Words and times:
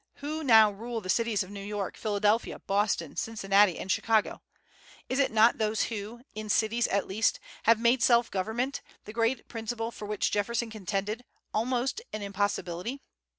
Who 0.15 0.43
now 0.43 0.71
rule 0.71 0.99
the 0.99 1.11
cities 1.11 1.43
of 1.43 1.51
New 1.51 1.61
York, 1.63 1.95
Philadelphia, 1.95 2.57
Boston, 2.57 3.15
Cincinnati, 3.15 3.77
and 3.77 3.91
Chicago? 3.91 4.41
Is 5.09 5.19
it 5.19 5.29
not 5.31 5.59
those 5.59 5.83
who, 5.83 6.23
in 6.33 6.49
cities 6.49 6.87
at 6.87 7.07
least, 7.07 7.39
have 7.65 7.79
made 7.79 8.01
self 8.01 8.31
government 8.31 8.81
the 9.05 9.13
great 9.13 9.47
principle 9.47 9.91
for 9.91 10.07
which 10.07 10.31
Jefferson 10.31 10.71
contended 10.71 11.23
almost 11.53 12.01
an 12.13 12.23
impossibility? 12.23 12.99